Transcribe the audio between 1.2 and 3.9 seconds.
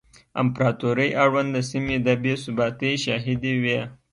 اړونده سیمې د بې ثباتۍ شاهدې وې